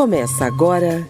[0.00, 1.06] Começa agora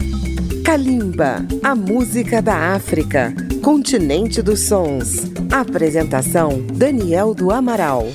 [0.65, 3.33] Kalimba, a música da África,
[3.63, 5.31] continente dos sons.
[5.49, 8.09] Apresentação Daniel do Amaral.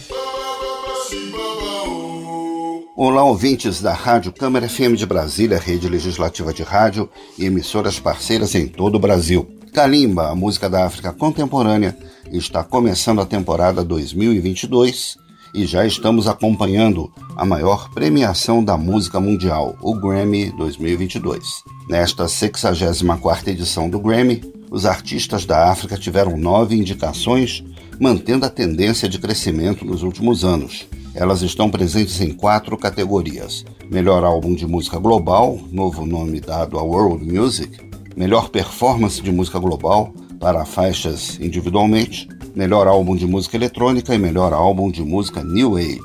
[2.94, 8.54] Olá, ouvintes da Rádio Câmara FM de Brasília, rede legislativa de rádio e emissoras parceiras
[8.54, 9.48] em todo o Brasil.
[9.74, 11.98] Kalimba, a música da África contemporânea,
[12.30, 15.24] está começando a temporada 2022
[15.54, 21.64] e já estamos acompanhando a maior premiação da música mundial, o Grammy 2022.
[21.88, 24.42] Nesta 64ª edição do Grammy,
[24.72, 27.64] os artistas da África tiveram nove indicações,
[28.00, 30.88] mantendo a tendência de crescimento nos últimos anos.
[31.14, 36.84] Elas estão presentes em quatro categorias: Melhor Álbum de Música Global, novo nome dado a
[36.84, 37.78] World Music,
[38.16, 44.54] Melhor Performance de Música Global, para faixas individualmente, melhor álbum de música eletrônica e melhor
[44.54, 46.00] álbum de música New Age.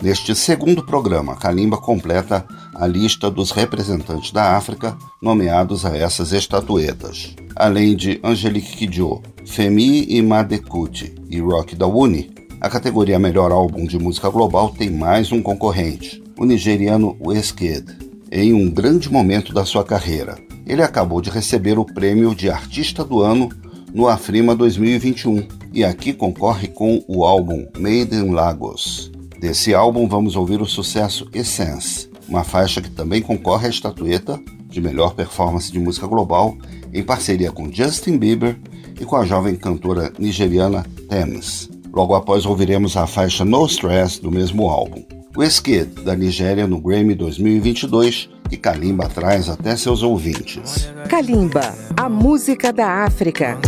[0.00, 7.34] Neste segundo programa, Kalimba completa a lista dos representantes da África nomeados a essas estatuetas.
[7.56, 14.28] Além de Angelique Kidjo, Femi Imadekuti e Rock Dawuni, a categoria Melhor Álbum de Música
[14.28, 17.84] Global tem mais um concorrente, o nigeriano Wizkid,
[18.30, 20.38] em um grande momento da sua carreira.
[20.66, 23.48] Ele acabou de receber o prêmio de Artista do Ano
[23.94, 29.12] no Afrima 2021 e aqui concorre com o álbum Made in Lagos.
[29.38, 34.80] Desse álbum vamos ouvir o sucesso Essence, uma faixa que também concorre à estatueta de
[34.80, 36.56] melhor performance de música global
[36.94, 38.58] em parceria com Justin Bieber
[38.98, 41.68] e com a jovem cantora nigeriana Thames.
[41.92, 45.04] Logo após ouviremos a faixa No Stress do mesmo álbum.
[45.36, 50.90] O Skid, da Nigéria no Grammy 2022, que Kalimba traz até seus ouvintes.
[51.10, 53.58] Kalimba, a música da África.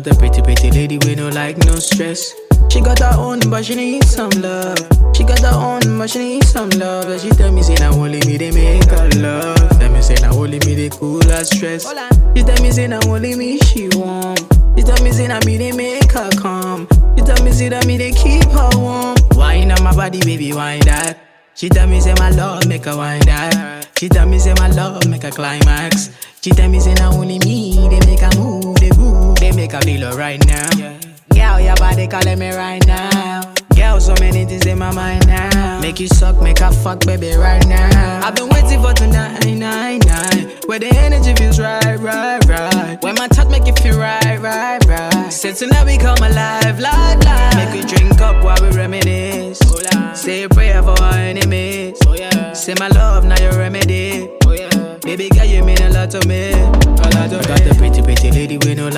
[0.00, 2.34] Got a pretty, pretty lady with no like, no stress.
[2.68, 4.76] She got her own, but she needs some love.
[5.14, 7.08] She got her own, but she needs some love.
[7.08, 9.56] And she tell me, say, now only me, they make her love.
[9.78, 11.86] Tell me, say, now only me, they cool her stress.
[12.34, 14.40] She tell me, say, now only me, she want.
[14.76, 16.86] She tell me, say, now me, they make her calm.
[17.16, 19.16] She tell me, say, that me, they keep her warm.
[19.34, 21.18] Wine on my body, baby, wine that.
[21.54, 23.88] She tell me, say, my love, make her wine that.
[23.96, 26.10] She tell me, say, my love, make her climax.
[26.42, 29.72] She tell me, say, now only me, they make her move, they groove they make
[29.72, 30.68] a feel right now.
[30.76, 30.98] Yeah.
[31.34, 33.54] Girl, your body calling me right now.
[33.74, 35.80] Girl, so many things in my mind now.
[35.80, 38.26] Make you suck, make a fuck, baby, right now.
[38.26, 40.50] I've been waiting for tonight, nine, nine.
[40.66, 42.98] Where the energy feels right, right, right.
[43.02, 45.32] When my touch make you feel right, right, right.
[45.32, 47.56] Say tonight we come alive, live, live.
[47.56, 49.60] Make you drink up while we reminisce.
[49.64, 51.98] Oh, Say a prayer for our enemies.
[52.06, 52.52] Oh, yeah.
[52.54, 54.28] Say my love, now your remedy.
[54.44, 54.98] Oh, yeah.
[55.02, 56.45] Baby girl, you mean a lot to me.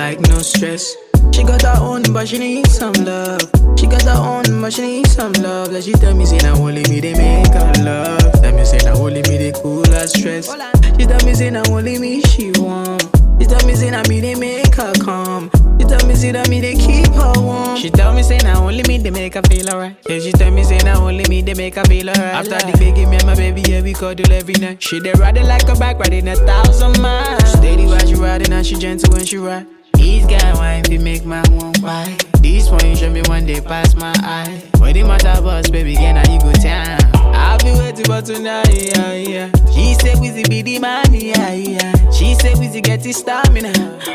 [0.09, 0.95] Like, no stress.
[1.31, 3.41] She got her own, but she need some love.
[3.77, 5.71] She got her own, but she need some love.
[5.71, 8.41] Like she tell me, say, now only me they make her love.
[8.41, 10.49] Tell me, say, now only me they cool her stress.
[10.97, 13.03] She tell me, say, now only me she want.
[13.39, 15.51] She tell me, say, now me they make her calm.
[15.79, 17.77] She tell me, say, that me they keep her warm.
[17.77, 19.95] She tell me, say, now only me they make her feel alright.
[20.09, 22.33] Yeah, she tell me, say, now only me they make her feel alright.
[22.33, 24.81] After the baby, me and my baby, yeah, we cuddle every night.
[24.81, 27.51] She they ride it like a bike, riding a thousand miles.
[27.51, 29.67] Steady while she riding, and she gentle when she ride.
[29.99, 32.15] These guy wine fi make my one why.
[32.39, 34.61] This one you show me one day pass my eye.
[34.79, 36.97] When the matter bus, baby, again now you go town.
[37.35, 39.51] I'll be waiting for tonight, yeah, yeah.
[39.73, 42.11] She say Wizzy be the man, yeah, yeah.
[42.11, 43.73] She say Wizzy get his stamina.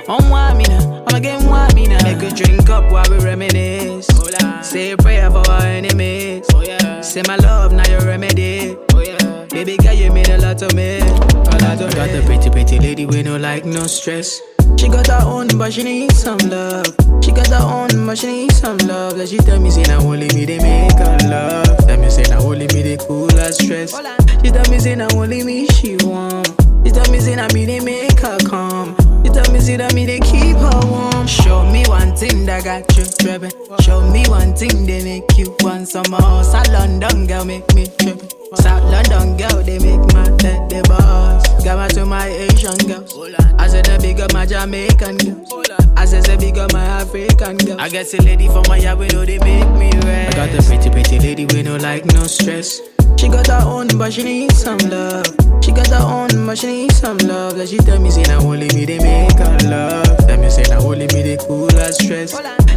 [0.08, 2.02] On one me now, I'm again one me now.
[2.02, 4.08] Make a drink up while we reminisce.
[4.14, 6.46] Oh, say a prayer for our enemies.
[6.54, 7.02] Oh, yeah.
[7.02, 8.74] Say my love, now your remedy.
[8.94, 9.33] Oh, yeah.
[9.54, 10.98] Baby girl, you mean a lot to me.
[10.98, 14.40] A lot to I got the pretty, pretty lady with no like, no stress.
[14.76, 16.86] She got her own, but she needs some love.
[17.22, 19.16] She got her own, but she needs some love.
[19.16, 21.86] Like she tell me, say, now only me they make her love.
[21.86, 23.94] Tell me, say, now only me they cool her stress.
[24.42, 26.48] She tell me, say, now only me she want.
[26.84, 28.96] She tell me, say, now me they make her calm.
[29.24, 31.26] She tell me, see that me they keep her warm.
[31.26, 33.52] Show me one thing that got you tripping.
[33.80, 36.44] Show me one thing they make you want some more.
[36.44, 38.28] South London girl make me tripping.
[38.56, 41.64] South London girl they make my head the boss.
[41.64, 43.16] Got my to my Asian girls.
[43.58, 45.70] I said the big up my Jamaican girls.
[45.96, 47.80] I said the big up my African girls.
[47.80, 50.34] I guess a lady from my yard, we know they make me red.
[50.34, 52.80] I got the pretty, pretty lady with no like, no stress.
[53.16, 55.26] She got her own, but she needs some love.
[55.62, 57.56] She got her own, but she needs some love.
[57.56, 60.18] Like she tell me, say, now only me they make her love.
[60.26, 62.32] Tell me, say, now only me they cool her stress.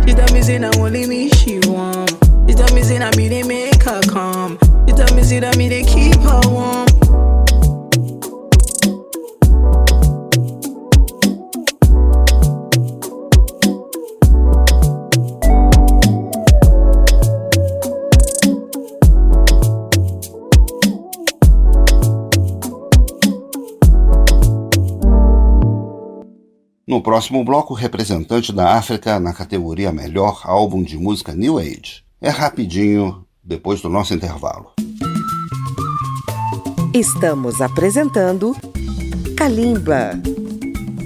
[0.05, 2.11] She tell me, say, now only me she want.
[2.47, 4.57] She tell me, say, now me they make her calm.
[4.87, 6.87] She tell me, say, that me they keep her warm.
[27.07, 32.03] Próximo bloco, representante da África na categoria Melhor Álbum de Música New Age.
[32.19, 34.73] É rapidinho, depois do nosso intervalo.
[36.93, 38.53] Estamos apresentando
[39.37, 40.21] Kalimba.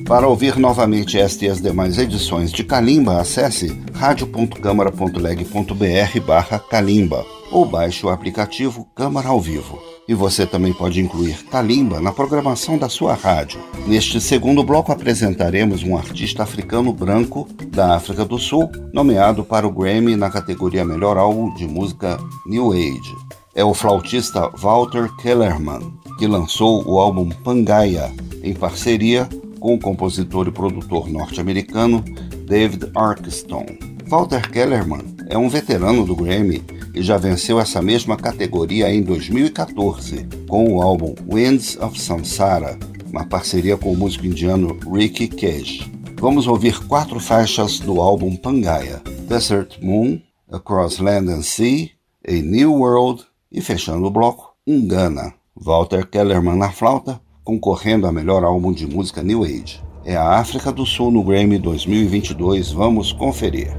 [0.08, 7.64] Para ouvir novamente esta e as demais edições de Kalimba, acesse radio.câmara.leg.br barra Kalimba ou
[7.64, 9.91] baixe o aplicativo Câmara ao Vivo.
[10.12, 13.62] E você também pode incluir Kalimba na programação da sua rádio.
[13.88, 19.72] Neste segundo bloco apresentaremos um artista africano branco da África do Sul, nomeado para o
[19.72, 23.16] Grammy na categoria Melhor Álbum de Música New Age.
[23.56, 28.12] É o flautista Walter Kellerman, que lançou o álbum Pangaia
[28.44, 29.30] em parceria
[29.62, 32.04] com o compositor e produtor norte-americano
[32.46, 33.66] David Arkston.
[34.08, 36.62] Walter Kellerman é um veterano do Grammy
[36.94, 42.78] e já venceu essa mesma categoria em 2014 com o álbum Winds of Samsara,
[43.10, 45.92] uma parceria com o músico indiano Ricky Cage.
[46.20, 50.20] Vamos ouvir quatro faixas do álbum Pangaea: Desert Moon,
[50.52, 51.90] Across Land and Sea,
[52.28, 55.34] A New World e fechando o bloco, Ungana.
[55.56, 59.82] Walter Kellerman na flauta, concorrendo a melhor álbum de música New Age.
[60.04, 62.72] É a África do Sul no Grammy 2022.
[62.72, 63.72] Vamos conferir.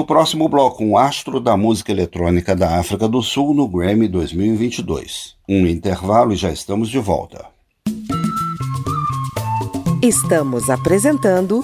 [0.00, 5.34] No próximo bloco, um astro da música eletrônica da África do Sul no Grammy 2022.
[5.46, 7.44] Um intervalo e já estamos de volta.
[10.02, 11.62] Estamos apresentando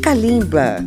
[0.00, 0.86] Kalimba.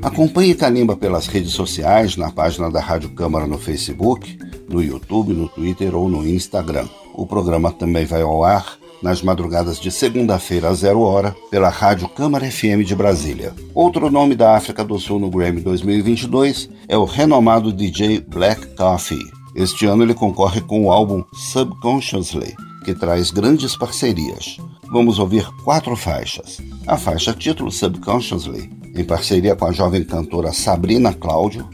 [0.00, 4.38] Acompanhe Kalimba pelas redes sociais, na página da Rádio Câmara no Facebook,
[4.70, 6.88] no YouTube, no Twitter ou no Instagram.
[7.12, 12.08] O programa também vai ao ar nas madrugadas de segunda-feira a zero hora, pela Rádio
[12.08, 13.54] Câmara FM de Brasília.
[13.74, 19.18] Outro nome da África do Sul no Grammy 2022 é o renomado DJ Black Coffee.
[19.54, 24.58] Este ano ele concorre com o álbum Subconsciously, que traz grandes parcerias.
[24.90, 26.58] Vamos ouvir quatro faixas.
[26.86, 31.68] A faixa título Subconsciously, em parceria com a jovem cantora Sabrina Cláudio,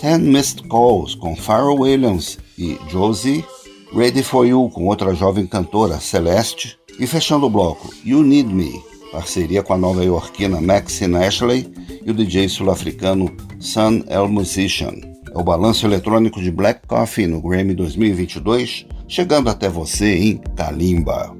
[0.00, 3.44] Ten Missed Calls com Pharrell Williams e Josie
[3.92, 8.80] Ready for You com outra jovem cantora, Celeste, e fechando o bloco, You Need Me,
[9.10, 11.66] parceria com a nova-iorquina Maxine Ashley
[12.06, 14.94] e o DJ sul-africano Sun El Musician.
[15.34, 21.39] É o balanço eletrônico de Black Coffee no Grammy 2022, chegando até você em Kalimba.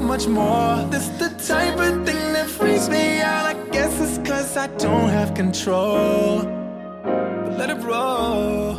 [0.00, 0.84] much more.
[0.90, 3.46] This the type of thing that freaks me out.
[3.46, 6.42] I guess it's cause I don't have control.
[7.04, 8.69] But let it roll.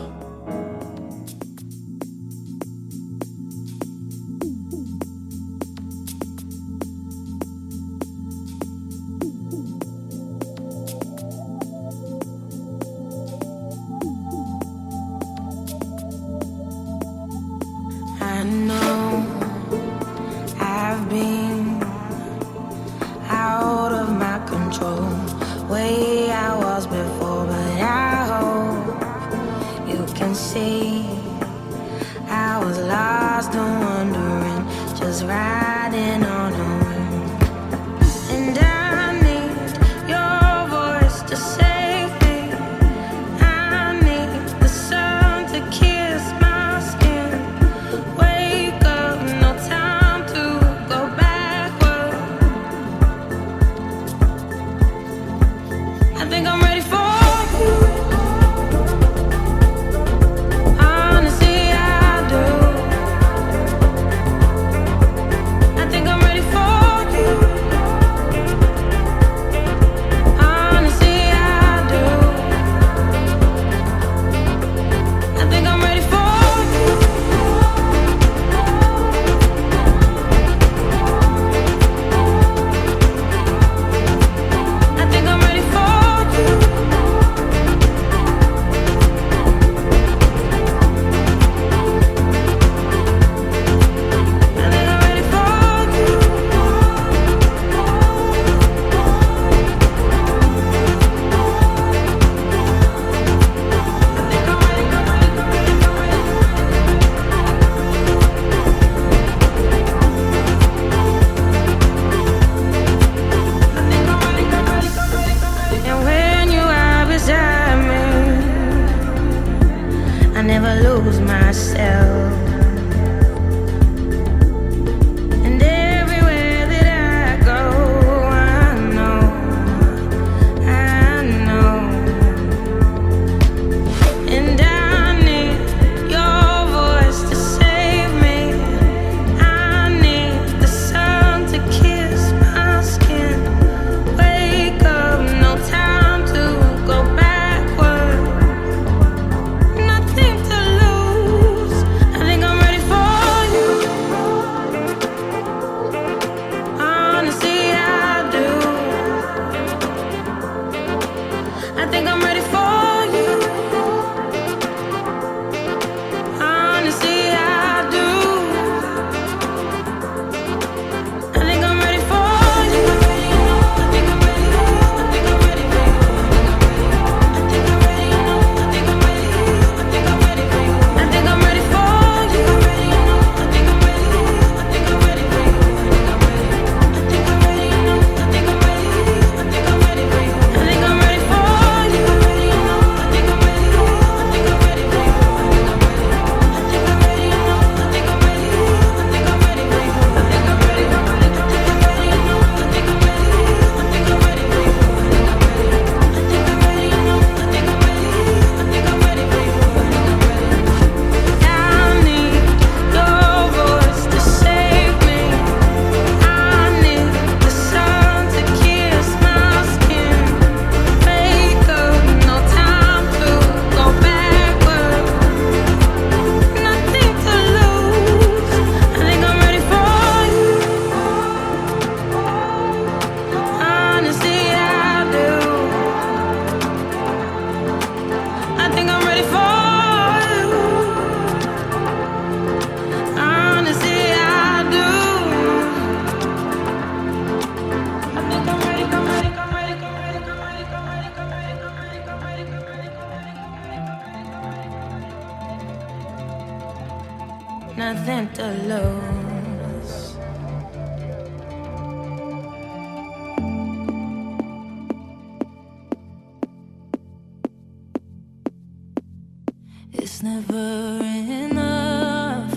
[270.24, 272.54] It's never enough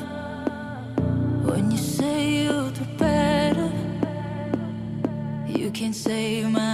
[1.46, 3.72] when you say you'd do better.
[5.48, 6.73] You can't save my.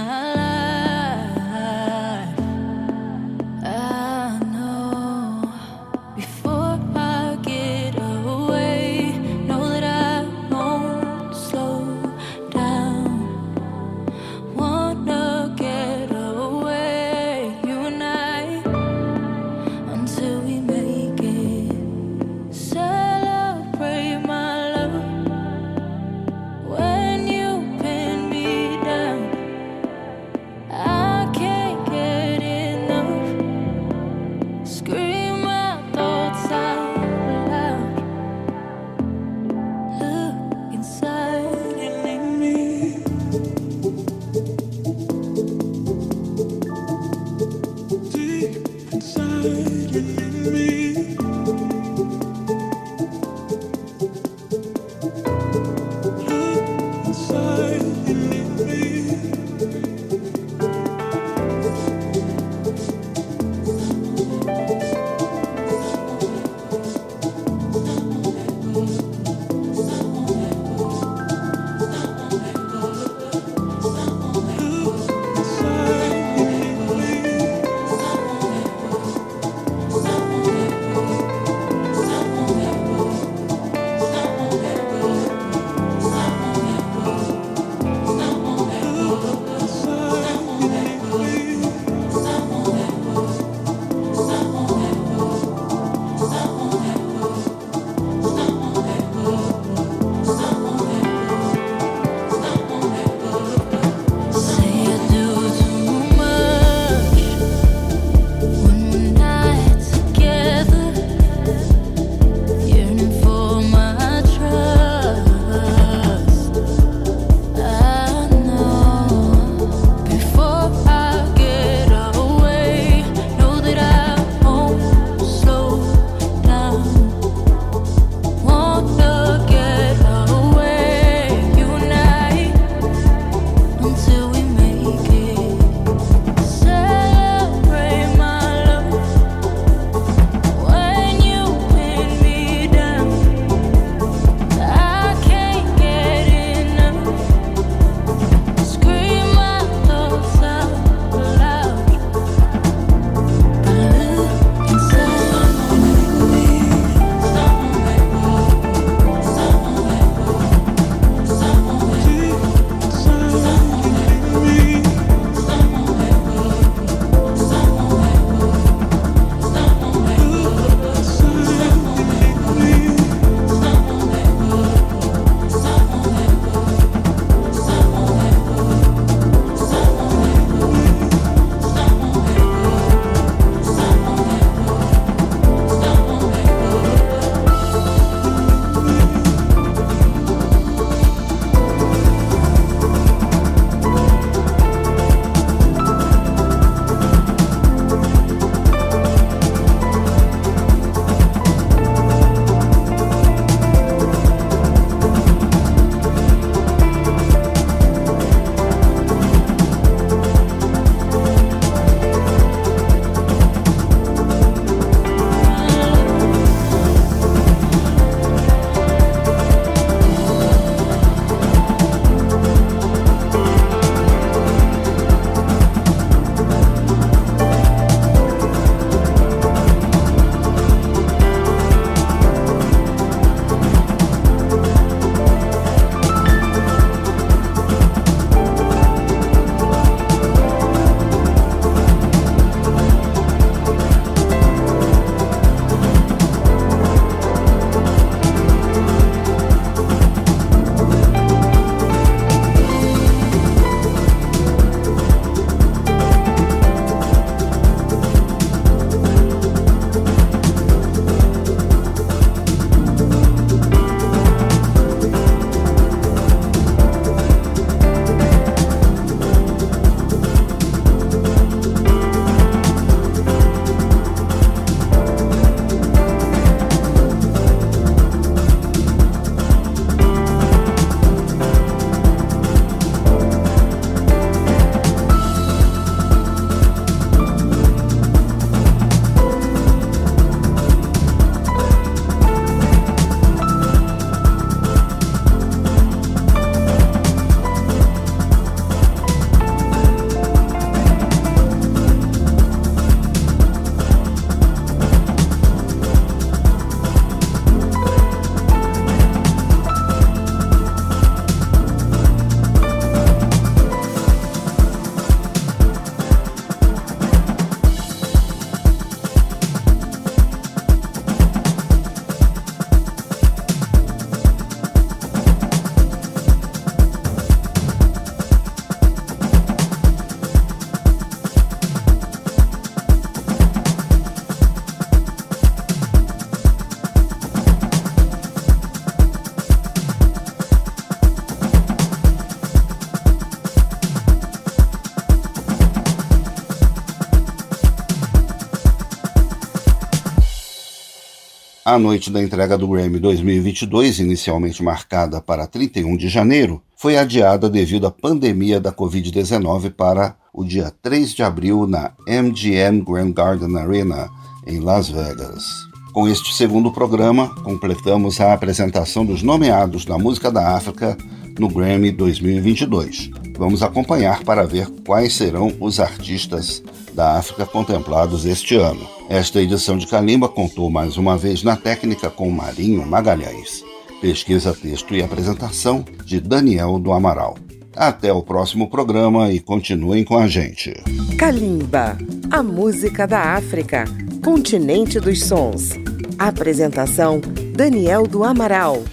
[351.71, 357.49] A noite da entrega do Grammy 2022, inicialmente marcada para 31 de janeiro, foi adiada
[357.49, 363.55] devido à pandemia da Covid-19 para o dia 3 de abril na MGM Grand Garden
[363.55, 364.09] Arena,
[364.45, 365.45] em Las Vegas.
[365.93, 370.97] Com este segundo programa, completamos a apresentação dos nomeados da música da África
[371.39, 373.11] no Grammy 2022.
[373.37, 376.61] Vamos acompanhar para ver quais serão os artistas
[376.93, 378.87] da África contemplados este ano.
[379.09, 383.63] Esta edição de Calimba contou mais uma vez na técnica com Marinho Magalhães.
[383.99, 387.37] Pesquisa, texto e apresentação de Daniel do Amaral.
[387.75, 390.73] Até o próximo programa e continuem com a gente.
[391.17, 391.97] Kalimba,
[392.31, 393.85] a música da África,
[394.23, 395.69] continente dos sons.
[396.17, 397.21] Apresentação:
[397.55, 398.83] Daniel do Amaral.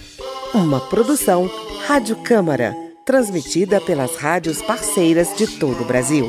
[0.53, 1.49] Uma produção
[1.85, 2.75] Rádio Câmara,
[3.05, 6.27] transmitida pelas rádios parceiras de todo o Brasil.